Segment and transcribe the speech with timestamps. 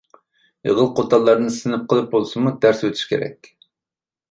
[0.69, 3.55] ئېغىل قوتانلارنى سىنىپ قىلىپ بولسىمۇ دەرس ئۆتۈش كېرەك.